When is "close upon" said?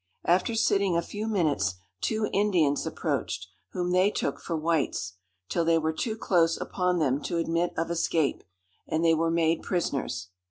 6.17-6.97